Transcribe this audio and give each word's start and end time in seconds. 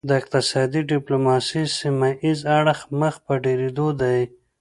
د 0.09 0.09
اقتصادي 0.21 0.81
ډیپلوماسي 0.91 1.63
سیمه 1.79 2.09
ایز 2.23 2.39
اړخ 2.57 2.79
مخ 2.99 3.15
په 3.25 3.33
ډیریدو 3.43 3.87
دی 4.01 4.19